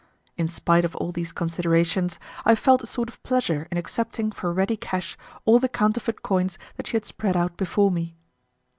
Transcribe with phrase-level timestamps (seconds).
[0.35, 4.51] In spite of all these considerations, I felt a sort of pleasure in accepting for
[4.51, 8.15] ready cash all the counterfeit coins that she had spread out before me.